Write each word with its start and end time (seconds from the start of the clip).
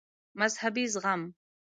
مذهبي 0.37 0.87
زغم 0.87 1.21